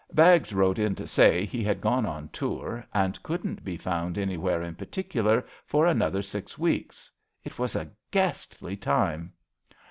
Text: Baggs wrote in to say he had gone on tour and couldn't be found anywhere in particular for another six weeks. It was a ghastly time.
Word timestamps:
Baggs 0.11 0.51
wrote 0.51 0.79
in 0.79 0.95
to 0.95 1.05
say 1.07 1.45
he 1.45 1.63
had 1.63 1.79
gone 1.79 2.07
on 2.07 2.29
tour 2.29 2.83
and 2.91 3.21
couldn't 3.21 3.63
be 3.63 3.77
found 3.77 4.17
anywhere 4.17 4.63
in 4.63 4.73
particular 4.73 5.45
for 5.67 5.85
another 5.85 6.23
six 6.23 6.57
weeks. 6.57 7.11
It 7.43 7.59
was 7.59 7.75
a 7.75 7.87
ghastly 8.09 8.75
time. 8.77 9.33